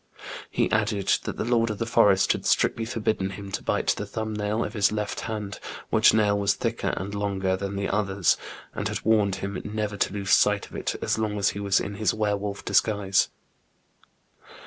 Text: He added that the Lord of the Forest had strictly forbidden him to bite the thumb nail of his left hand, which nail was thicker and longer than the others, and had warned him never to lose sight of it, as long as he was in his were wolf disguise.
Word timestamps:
He 0.49 0.71
added 0.71 1.09
that 1.25 1.37
the 1.37 1.45
Lord 1.45 1.69
of 1.69 1.77
the 1.77 1.85
Forest 1.85 2.31
had 2.31 2.47
strictly 2.47 2.85
forbidden 2.85 3.29
him 3.29 3.51
to 3.51 3.61
bite 3.61 3.89
the 3.95 4.07
thumb 4.07 4.33
nail 4.35 4.63
of 4.65 4.73
his 4.73 4.91
left 4.91 5.19
hand, 5.19 5.59
which 5.91 6.11
nail 6.11 6.39
was 6.39 6.55
thicker 6.55 6.91
and 6.97 7.13
longer 7.13 7.55
than 7.55 7.75
the 7.75 7.87
others, 7.87 8.35
and 8.73 8.87
had 8.87 9.03
warned 9.05 9.35
him 9.35 9.61
never 9.63 9.97
to 9.97 10.13
lose 10.13 10.31
sight 10.31 10.65
of 10.71 10.75
it, 10.75 10.95
as 11.03 11.19
long 11.19 11.37
as 11.37 11.49
he 11.51 11.59
was 11.59 11.79
in 11.79 11.93
his 11.93 12.15
were 12.15 12.35
wolf 12.35 12.65
disguise. 12.65 13.29